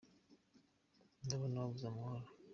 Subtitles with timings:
[1.25, 2.25] Ndabona wabuze amahoro.